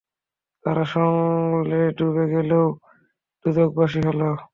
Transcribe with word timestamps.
তারা 0.65 0.83
সকলে 0.93 1.79
ডুবে 1.97 2.25
গেল 2.33 2.51
ও 2.61 2.65
দোযখবাসী 3.45 3.99
হল। 4.07 4.21